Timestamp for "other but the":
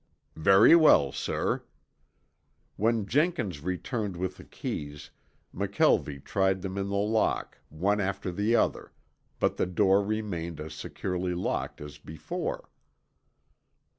8.55-9.67